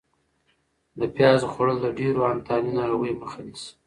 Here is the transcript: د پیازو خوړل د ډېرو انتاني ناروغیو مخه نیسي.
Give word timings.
د 0.99 1.01
پیازو 1.15 1.47
خوړل 1.53 1.77
د 1.81 1.87
ډېرو 1.99 2.21
انتاني 2.33 2.71
ناروغیو 2.79 3.19
مخه 3.21 3.39
نیسي. 3.45 3.69